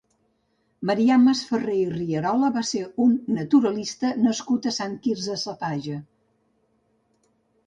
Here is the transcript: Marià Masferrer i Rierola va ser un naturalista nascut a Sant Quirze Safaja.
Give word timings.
Marià 0.89 1.17
Masferrer 1.25 1.75
i 1.81 1.83
Rierola 1.89 2.49
va 2.55 2.63
ser 2.69 2.81
un 3.05 3.13
naturalista 3.37 4.15
nascut 4.23 4.69
a 4.71 4.75
Sant 4.79 4.97
Quirze 5.05 5.37
Safaja. 5.45 6.01